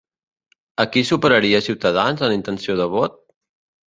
A 0.83 0.85
qui 0.95 1.03
superaria 1.09 1.59
Ciutadans 1.65 2.23
en 2.29 2.33
intenció 2.37 2.79
de 2.81 2.89
vot? 2.95 3.19